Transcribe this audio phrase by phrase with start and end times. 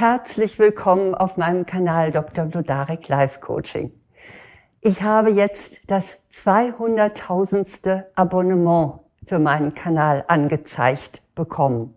[0.00, 2.46] Herzlich willkommen auf meinem Kanal Dr.
[2.46, 3.92] Blodarek Life Coaching.
[4.80, 8.04] Ich habe jetzt das 200.000.
[8.14, 11.94] Abonnement für meinen Kanal angezeigt bekommen.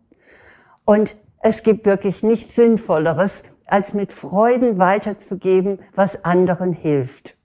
[0.83, 7.38] Und es gibt wirklich nichts Sinnvolleres, als mit Freuden weiterzugeben, was anderen hilft.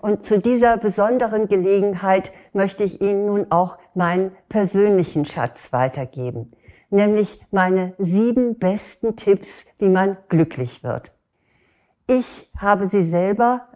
[0.00, 6.52] Und zu dieser besonderen Gelegenheit möchte ich Ihnen nun auch meinen persönlichen Schatz weitergeben
[6.90, 11.12] nämlich meine sieben besten Tipps, wie man glücklich wird.
[12.06, 13.68] Ich habe sie selber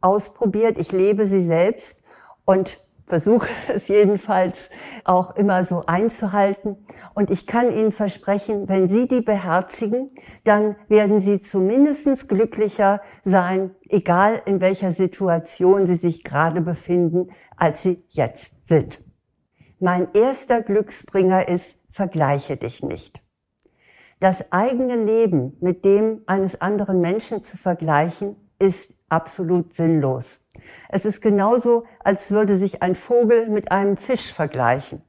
[0.00, 2.02] ausprobiert, ich lebe sie selbst
[2.44, 4.70] und versuche es jedenfalls
[5.04, 6.76] auch immer so einzuhalten.
[7.14, 10.10] Und ich kann Ihnen versprechen, wenn Sie die beherzigen,
[10.44, 17.82] dann werden Sie zumindest glücklicher sein, egal in welcher Situation Sie sich gerade befinden, als
[17.82, 19.02] Sie jetzt sind.
[19.80, 23.24] Mein erster Glücksbringer ist, vergleiche dich nicht.
[24.20, 30.40] Das eigene Leben mit dem eines anderen Menschen zu vergleichen, ist absolut sinnlos.
[30.88, 35.02] Es ist genauso, als würde sich ein Vogel mit einem Fisch vergleichen.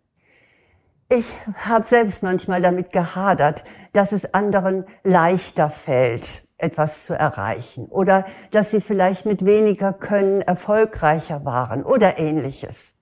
[1.10, 1.32] Ich
[1.68, 8.72] habe selbst manchmal damit gehadert, dass es anderen leichter fällt, etwas zu erreichen oder dass
[8.72, 12.96] sie vielleicht mit weniger Können erfolgreicher waren oder ähnliches.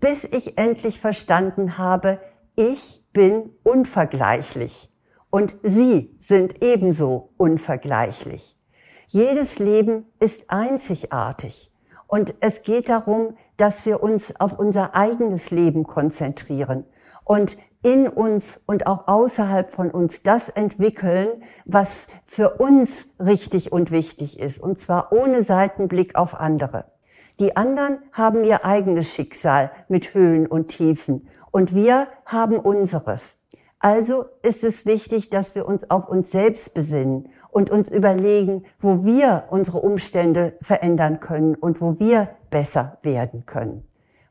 [0.00, 2.18] Bis ich endlich verstanden habe,
[2.56, 4.90] ich bin unvergleichlich
[5.30, 8.56] und Sie sind ebenso unvergleichlich.
[9.08, 11.70] Jedes Leben ist einzigartig
[12.06, 16.84] und es geht darum, dass wir uns auf unser eigenes Leben konzentrieren
[17.24, 23.90] und in uns und auch außerhalb von uns das entwickeln, was für uns richtig und
[23.90, 26.84] wichtig ist, und zwar ohne Seitenblick auf andere.
[27.40, 33.36] Die anderen haben ihr eigenes Schicksal mit Höhen und Tiefen und wir haben unseres.
[33.78, 39.04] Also ist es wichtig, dass wir uns auf uns selbst besinnen und uns überlegen, wo
[39.04, 43.84] wir unsere Umstände verändern können und wo wir besser werden können.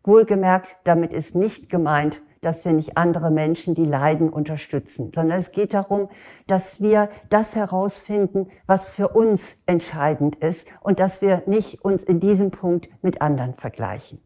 [0.04, 5.52] Wohlgemerkt, damit ist nicht gemeint, dass wir nicht andere Menschen, die leiden, unterstützen, sondern es
[5.52, 6.10] geht darum,
[6.48, 12.20] dass wir das herausfinden, was für uns entscheidend ist und dass wir nicht uns in
[12.20, 14.20] diesem Punkt mit anderen vergleichen.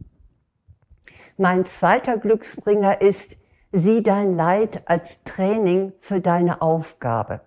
[1.38, 3.36] Mein zweiter Glücksbringer ist,
[3.74, 7.42] sieh dein Leid als Training für deine Aufgabe.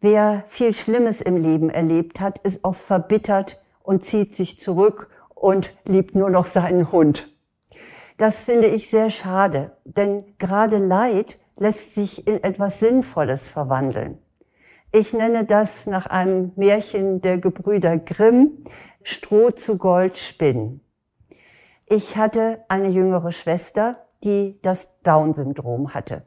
[0.00, 5.76] Wer viel Schlimmes im Leben erlebt hat, ist oft verbittert und zieht sich zurück und
[5.84, 7.30] liebt nur noch seinen Hund.
[8.16, 14.16] Das finde ich sehr schade, denn gerade Leid lässt sich in etwas Sinnvolles verwandeln.
[14.90, 18.64] Ich nenne das nach einem Märchen der Gebrüder Grimm
[19.02, 20.80] Stroh zu Gold spinnen.
[21.92, 26.22] Ich hatte eine jüngere Schwester, die das Down-Syndrom hatte.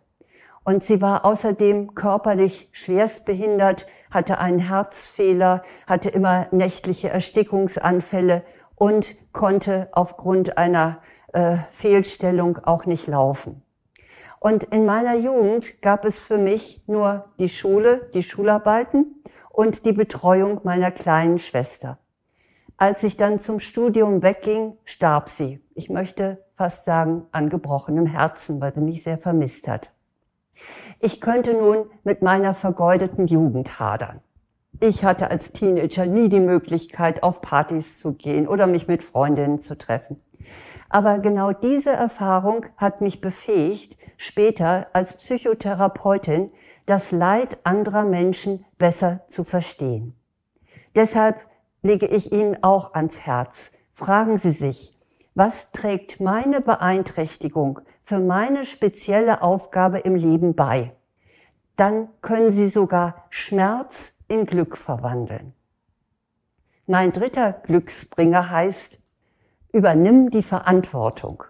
[0.65, 8.43] Und sie war außerdem körperlich schwerstbehindert, hatte einen Herzfehler, hatte immer nächtliche Erstickungsanfälle
[8.75, 11.01] und konnte aufgrund einer
[11.31, 13.63] äh, Fehlstellung auch nicht laufen.
[14.41, 19.93] Und in meiner Jugend gab es für mich nur die Schule, die Schularbeiten und die
[19.93, 21.99] Betreuung meiner kleinen Schwester.
[22.77, 25.61] Als ich dann zum Studium wegging, starb sie.
[25.75, 29.89] Ich möchte fast sagen, an gebrochenem Herzen, weil sie mich sehr vermisst hat.
[30.99, 34.21] Ich könnte nun mit meiner vergeudeten Jugend hadern.
[34.79, 39.59] Ich hatte als Teenager nie die Möglichkeit, auf Partys zu gehen oder mich mit Freundinnen
[39.59, 40.21] zu treffen.
[40.89, 46.51] Aber genau diese Erfahrung hat mich befähigt, später als Psychotherapeutin
[46.85, 50.15] das Leid anderer Menschen besser zu verstehen.
[50.95, 51.37] Deshalb
[51.83, 53.71] lege ich Ihnen auch ans Herz.
[53.91, 54.97] Fragen Sie sich,
[55.35, 60.95] was trägt meine Beeinträchtigung für meine spezielle Aufgabe im Leben bei?
[61.75, 65.53] Dann können Sie sogar Schmerz in Glück verwandeln.
[66.85, 68.99] Mein dritter Glücksbringer heißt,
[69.71, 71.43] übernimm die Verantwortung.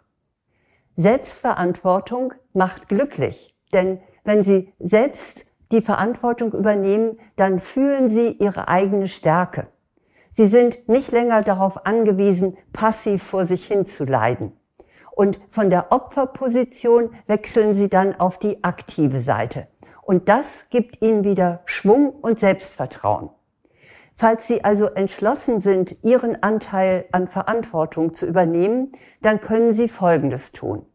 [0.95, 9.07] Selbstverantwortung macht glücklich, denn wenn Sie selbst die Verantwortung übernehmen, dann fühlen Sie Ihre eigene
[9.07, 9.67] Stärke.
[10.35, 14.51] Sie sind nicht länger darauf angewiesen, passiv vor sich hin zu leiden.
[15.11, 19.67] Und von der Opferposition wechseln Sie dann auf die aktive Seite.
[20.01, 23.29] Und das gibt Ihnen wieder Schwung und Selbstvertrauen.
[24.15, 30.51] Falls Sie also entschlossen sind, Ihren Anteil an Verantwortung zu übernehmen, dann können Sie Folgendes
[30.51, 30.87] tun.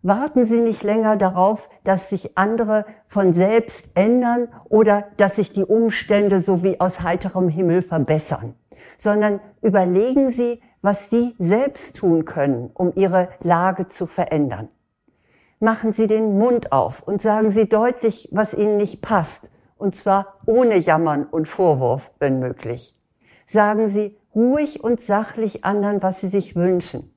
[0.00, 5.64] Warten Sie nicht länger darauf, dass sich andere von selbst ändern oder dass sich die
[5.64, 8.54] Umstände so wie aus heiterem Himmel verbessern
[8.98, 14.68] sondern überlegen Sie, was Sie selbst tun können, um Ihre Lage zu verändern.
[15.60, 19.50] Machen Sie den Mund auf und sagen Sie deutlich, was Ihnen nicht passt
[19.82, 22.94] und zwar ohne Jammern und Vorwurf, wenn möglich.
[23.46, 27.12] Sagen Sie ruhig und sachlich anderen, was Sie sich wünschen.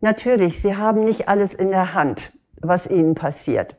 [0.00, 3.76] Natürlich, Sie haben nicht alles in der Hand, was Ihnen passiert.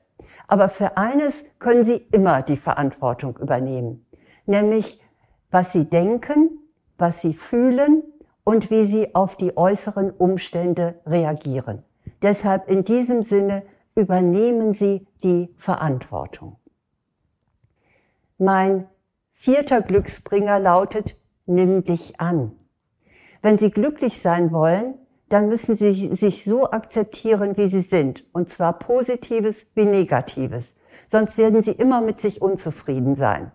[0.47, 4.05] Aber für eines können Sie immer die Verantwortung übernehmen,
[4.45, 5.01] nämlich
[5.49, 6.60] was Sie denken,
[7.01, 8.03] was Sie fühlen
[8.43, 11.83] und wie Sie auf die äußeren Umstände reagieren.
[12.21, 13.63] Deshalb in diesem Sinne
[13.95, 16.57] übernehmen Sie die Verantwortung.
[18.37, 18.87] Mein
[19.33, 22.53] vierter Glücksbringer lautet, nimm dich an.
[23.41, 24.95] Wenn Sie glücklich sein wollen,
[25.29, 28.25] dann müssen Sie sich so akzeptieren, wie Sie sind.
[28.33, 30.75] Und zwar Positives wie Negatives.
[31.07, 33.51] Sonst werden Sie immer mit sich unzufrieden sein.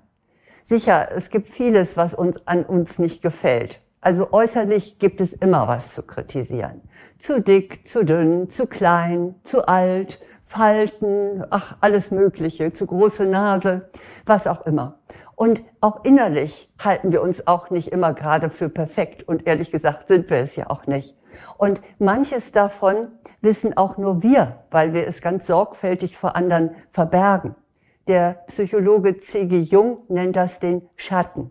[0.69, 3.81] Sicher, es gibt vieles, was uns an uns nicht gefällt.
[4.01, 6.81] Also äußerlich gibt es immer was zu kritisieren.
[7.19, 13.91] Zu dick, zu dünn, zu klein, zu alt, Falten, ach, alles Mögliche, zu große Nase,
[14.25, 14.99] was auch immer.
[15.37, 19.23] Und auch innerlich halten wir uns auch nicht immer gerade für perfekt.
[19.23, 21.17] Und ehrlich gesagt sind wir es ja auch nicht.
[21.59, 27.55] Und manches davon wissen auch nur wir, weil wir es ganz sorgfältig vor anderen verbergen.
[28.09, 29.59] Der Psychologe C.G.
[29.59, 31.51] Jung nennt das den Schatten.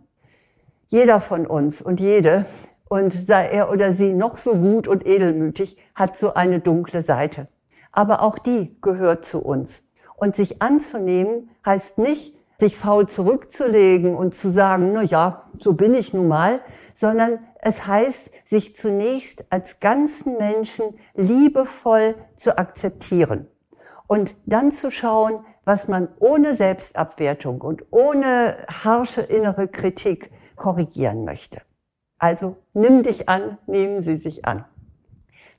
[0.88, 2.46] Jeder von uns und jede,
[2.88, 7.50] und sei er oder sie noch so gut und edelmütig, hat so eine dunkle Seite.
[7.92, 9.84] Aber auch die gehört zu uns.
[10.16, 15.94] Und sich anzunehmen heißt nicht, sich faul zurückzulegen und zu sagen, na ja, so bin
[15.94, 16.62] ich nun mal,
[16.94, 20.86] sondern es heißt, sich zunächst als ganzen Menschen
[21.16, 23.48] liebevoll zu akzeptieren
[24.08, 31.62] und dann zu schauen, was man ohne Selbstabwertung und ohne harsche innere Kritik korrigieren möchte.
[32.18, 34.64] Also nimm dich an, nehmen Sie sich an.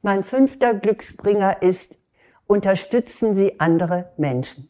[0.03, 1.99] Mein fünfter Glücksbringer ist,
[2.47, 4.69] unterstützen Sie andere Menschen.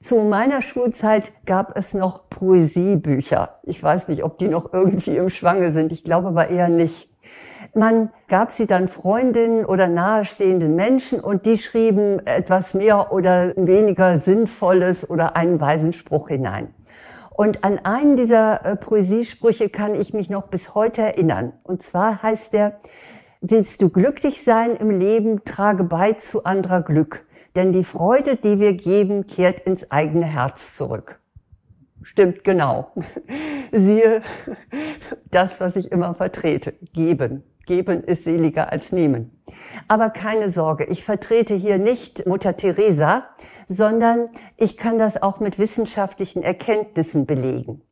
[0.00, 3.58] Zu meiner Schulzeit gab es noch Poesiebücher.
[3.64, 5.90] Ich weiß nicht, ob die noch irgendwie im Schwange sind.
[5.90, 7.08] Ich glaube aber eher nicht.
[7.74, 14.18] Man gab sie dann Freundinnen oder nahestehenden Menschen und die schrieben etwas mehr oder weniger
[14.18, 16.74] Sinnvolles oder einen weisen Spruch hinein.
[17.30, 21.52] Und an einen dieser äh, Poesiesprüche kann ich mich noch bis heute erinnern.
[21.62, 22.80] Und zwar heißt der,
[23.40, 27.24] willst du glücklich sein im Leben, trage bei zu anderer Glück
[27.58, 31.18] denn die Freude, die wir geben, kehrt ins eigene Herz zurück.
[32.02, 32.92] Stimmt genau.
[33.72, 34.22] Siehe
[35.30, 36.74] das, was ich immer vertrete.
[36.92, 37.42] Geben.
[37.66, 39.42] Geben ist seliger als nehmen.
[39.88, 43.24] Aber keine Sorge, ich vertrete hier nicht Mutter Teresa,
[43.68, 47.82] sondern ich kann das auch mit wissenschaftlichen Erkenntnissen belegen.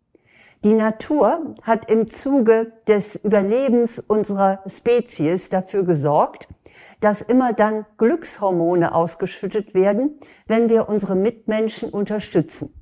[0.64, 6.48] Die Natur hat im Zuge des Überlebens unserer Spezies dafür gesorgt,
[7.00, 12.72] dass immer dann Glückshormone ausgeschüttet werden, wenn wir unsere Mitmenschen unterstützen.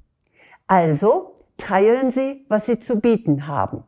[0.67, 3.85] Also teilen Sie, was Sie zu bieten haben.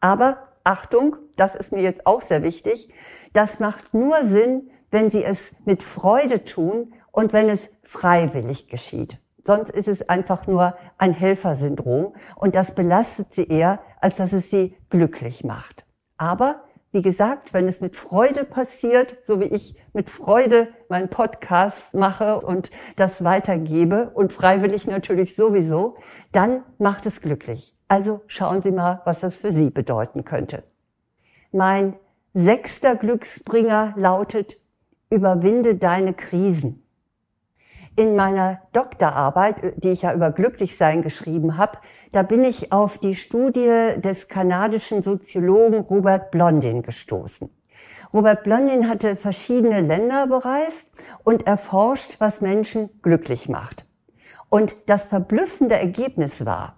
[0.00, 2.92] Aber Achtung, das ist mir jetzt auch sehr wichtig,
[3.32, 9.18] das macht nur Sinn, wenn Sie es mit Freude tun und wenn es freiwillig geschieht.
[9.42, 14.50] Sonst ist es einfach nur ein Helfersyndrom und das belastet Sie eher, als dass es
[14.50, 15.86] Sie glücklich macht.
[16.18, 21.94] Aber wie gesagt, wenn es mit Freude passiert, so wie ich mit Freude meinen Podcast
[21.94, 25.96] mache und das weitergebe und freiwillig natürlich sowieso,
[26.32, 27.74] dann macht es glücklich.
[27.88, 30.62] Also schauen Sie mal, was das für Sie bedeuten könnte.
[31.52, 31.94] Mein
[32.34, 34.58] sechster Glücksbringer lautet,
[35.10, 36.87] überwinde deine Krisen
[37.98, 41.78] in meiner Doktorarbeit, die ich ja über Glücklichsein geschrieben habe,
[42.12, 47.50] da bin ich auf die Studie des kanadischen Soziologen Robert Blondin gestoßen.
[48.14, 50.88] Robert Blondin hatte verschiedene Länder bereist
[51.24, 53.84] und erforscht, was Menschen glücklich macht.
[54.48, 56.77] Und das verblüffende Ergebnis war,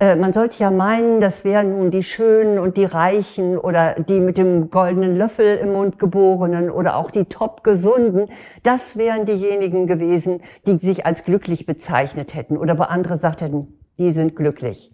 [0.00, 4.20] äh, man sollte ja meinen, das wären nun die Schönen und die Reichen oder die
[4.20, 8.28] mit dem goldenen Löffel im Mund geborenen oder auch die top-gesunden.
[8.62, 13.78] Das wären diejenigen gewesen, die sich als glücklich bezeichnet hätten oder wo andere sagt hätten,
[13.98, 14.92] die sind glücklich.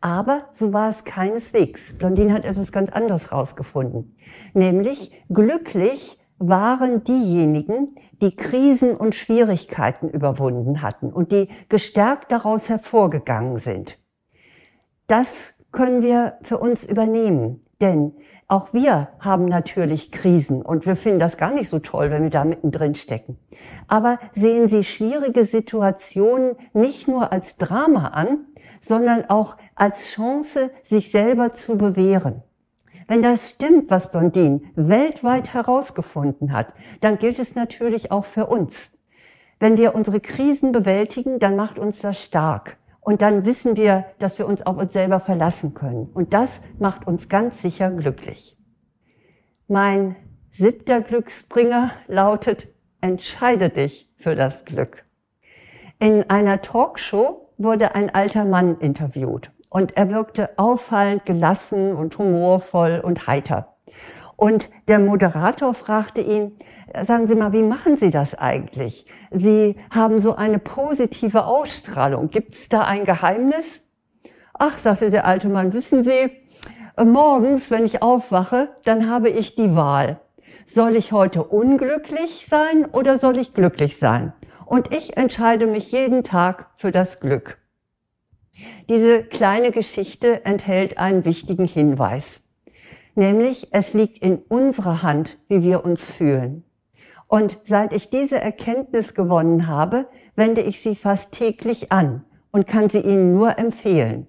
[0.00, 1.96] Aber so war es keineswegs.
[1.96, 4.16] Blondin hat etwas ganz anderes rausgefunden.
[4.54, 13.58] Nämlich glücklich waren diejenigen, die Krisen und Schwierigkeiten überwunden hatten und die gestärkt daraus hervorgegangen
[13.58, 14.01] sind
[15.12, 17.64] das können wir für uns übernehmen.
[17.82, 18.12] Denn
[18.48, 22.30] auch wir haben natürlich Krisen und wir finden das gar nicht so toll, wenn wir
[22.30, 23.38] da mittendrin stecken.
[23.88, 28.46] Aber sehen Sie schwierige Situationen nicht nur als Drama an,
[28.80, 32.42] sondern auch als Chance, sich selber zu bewähren.
[33.06, 36.68] Wenn das stimmt, was Blondin weltweit herausgefunden hat,
[37.02, 38.90] dann gilt es natürlich auch für uns.
[39.58, 42.78] Wenn wir unsere Krisen bewältigen, dann macht uns das stark.
[43.02, 46.08] Und dann wissen wir, dass wir uns auf uns selber verlassen können.
[46.14, 48.56] Und das macht uns ganz sicher glücklich.
[49.66, 50.14] Mein
[50.52, 52.68] siebter Glücksbringer lautet,
[53.00, 55.04] entscheide dich für das Glück.
[55.98, 63.00] In einer Talkshow wurde ein alter Mann interviewt und er wirkte auffallend gelassen und humorvoll
[63.02, 63.71] und heiter.
[64.42, 66.58] Und der Moderator fragte ihn,
[67.06, 69.06] sagen Sie mal, wie machen Sie das eigentlich?
[69.30, 72.28] Sie haben so eine positive Ausstrahlung.
[72.28, 73.84] Gibt es da ein Geheimnis?
[74.52, 76.32] Ach, sagte der alte Mann, wissen Sie,
[76.96, 80.18] morgens, wenn ich aufwache, dann habe ich die Wahl.
[80.66, 84.32] Soll ich heute unglücklich sein oder soll ich glücklich sein?
[84.66, 87.58] Und ich entscheide mich jeden Tag für das Glück.
[88.88, 92.41] Diese kleine Geschichte enthält einen wichtigen Hinweis.
[93.14, 96.64] Nämlich, es liegt in unserer Hand, wie wir uns fühlen.
[97.28, 102.88] Und seit ich diese Erkenntnis gewonnen habe, wende ich sie fast täglich an und kann
[102.90, 104.26] sie Ihnen nur empfehlen.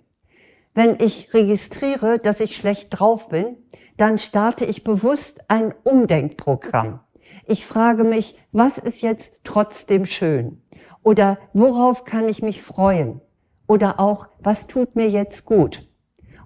[0.73, 3.57] Wenn ich registriere, dass ich schlecht drauf bin,
[3.97, 6.99] dann starte ich bewusst ein Umdenkprogramm.
[7.45, 10.61] Ich frage mich, was ist jetzt trotzdem schön?
[11.03, 13.21] Oder worauf kann ich mich freuen?
[13.67, 15.83] Oder auch, was tut mir jetzt gut?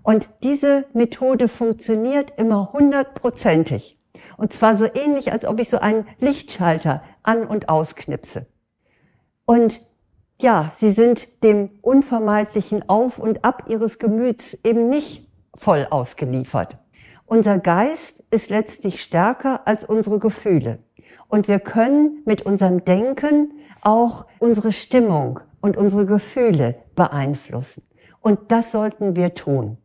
[0.07, 3.99] Und diese Methode funktioniert immer hundertprozentig.
[4.37, 8.45] Und zwar so ähnlich, als ob ich so einen Lichtschalter an- und ausknipse.
[9.45, 9.81] Und
[10.39, 16.77] ja, sie sind dem unvermeidlichen Auf und Ab ihres Gemüts eben nicht voll ausgeliefert.
[17.25, 20.79] Unser Geist ist letztlich stärker als unsere Gefühle.
[21.27, 27.83] Und wir können mit unserem Denken auch unsere Stimmung und unsere Gefühle beeinflussen.
[28.21, 29.77] Und das sollten wir tun.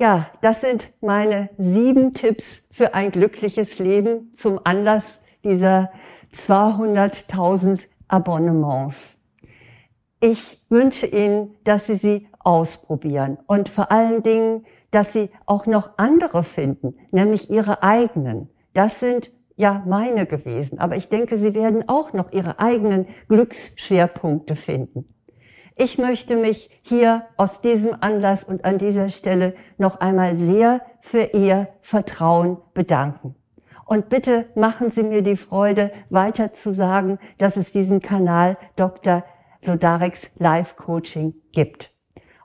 [0.00, 5.92] Ja, das sind meine sieben Tipps für ein glückliches Leben zum Anlass dieser
[6.34, 9.18] 200.000 Abonnements.
[10.18, 15.90] Ich wünsche Ihnen, dass Sie sie ausprobieren und vor allen Dingen, dass Sie auch noch
[15.98, 18.48] andere finden, nämlich Ihre eigenen.
[18.72, 24.56] Das sind ja meine gewesen, aber ich denke, Sie werden auch noch Ihre eigenen Glücksschwerpunkte
[24.56, 25.14] finden.
[25.76, 31.32] Ich möchte mich hier aus diesem Anlass und an dieser Stelle noch einmal sehr für
[31.32, 33.34] Ihr Vertrauen bedanken.
[33.86, 39.24] Und bitte machen Sie mir die Freude, weiter zu sagen, dass es diesen Kanal Dr.
[39.62, 41.92] Lodarex Life Coaching gibt.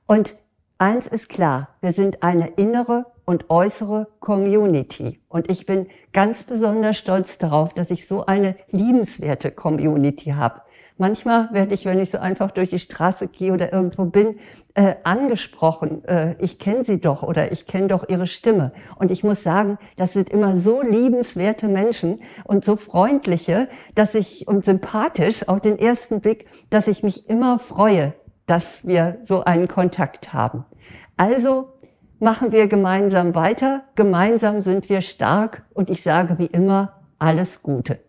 [0.07, 0.35] Und
[0.77, 5.21] eins ist klar, wir sind eine innere und äußere Community.
[5.27, 10.61] Und ich bin ganz besonders stolz darauf, dass ich so eine liebenswerte Community habe.
[10.97, 14.39] Manchmal werde ich, wenn ich so einfach durch die Straße gehe oder irgendwo bin,
[14.75, 18.71] äh, angesprochen, äh, ich kenne sie doch oder ich kenne doch ihre Stimme.
[18.97, 24.47] Und ich muss sagen, das sind immer so liebenswerte Menschen und so freundliche, dass ich
[24.47, 28.13] und sympathisch auf den ersten Blick, dass ich mich immer freue,
[28.45, 30.63] dass wir so einen Kontakt haben.
[31.17, 31.73] Also
[32.19, 33.83] machen wir gemeinsam weiter.
[33.95, 37.99] Gemeinsam sind wir stark und ich sage wie immer alles Gute.